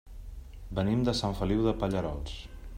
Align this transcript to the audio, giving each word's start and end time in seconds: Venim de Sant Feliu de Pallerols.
Venim 0.79 1.03
de 1.09 1.15
Sant 1.19 1.37
Feliu 1.43 1.63
de 1.69 1.77
Pallerols. 1.85 2.37